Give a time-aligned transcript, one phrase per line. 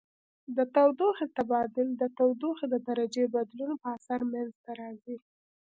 [0.57, 5.17] د تودوخې تبادل د تودوخې د درجې بدلون په اثر منځ ته راځي.